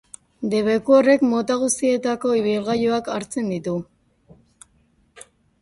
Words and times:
Debeku 0.53 0.95
horrek 0.99 1.25
mota 1.33 1.57
guztietako 1.65 2.33
ibilgailuak 2.39 3.13
hartzen 3.17 3.55
ditu. 3.55 3.77